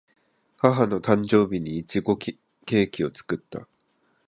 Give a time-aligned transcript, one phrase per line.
[0.57, 3.67] 母の誕生日にいちごのケーキを作った